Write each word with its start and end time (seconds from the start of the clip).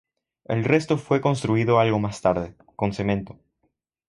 El 0.45 0.63
resto 0.63 0.97
fue 0.97 1.21
construido 1.21 1.79
algo 1.79 1.99
más 1.99 2.21
tarde, 2.23 2.55
con 2.75 2.91
cemento. 2.91 3.37